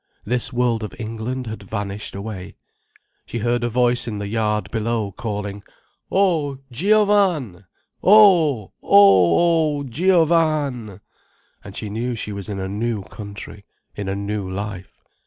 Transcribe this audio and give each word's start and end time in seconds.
This 0.25 0.51
world 0.51 0.81
of 0.81 0.95
England 0.97 1.45
had 1.45 1.61
vanished 1.61 2.15
away. 2.15 2.55
She 3.27 3.37
heard 3.37 3.63
a 3.63 3.69
voice 3.69 4.07
in 4.07 4.17
the 4.17 4.27
yard 4.27 4.71
below 4.71 5.11
calling: 5.11 5.61
"O 6.11 6.57
Giovann'—O' 6.71 7.61
O' 8.09 8.73
O' 8.81 9.83
Giovann'——!" 9.83 11.01
And 11.63 11.75
she 11.75 11.91
knew 11.91 12.15
she 12.15 12.31
was 12.31 12.49
in 12.49 12.57
a 12.57 12.67
new 12.67 13.03
country, 13.03 13.63
in 13.95 14.09
a 14.09 14.15
new 14.15 14.49
life. 14.49 15.03